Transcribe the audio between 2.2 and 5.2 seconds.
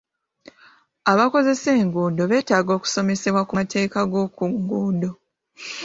beetaaga okusomesebwa ku amateeka g'oku nguudo.